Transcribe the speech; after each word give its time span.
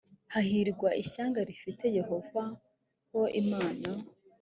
hahirwa 0.33 0.89
ishyanga 1.03 1.39
rifite 1.49 1.85
yehova 1.97 2.43
ho 3.11 3.21
imana 3.41 3.89